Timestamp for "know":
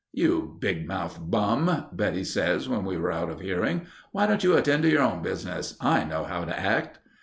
6.05-6.23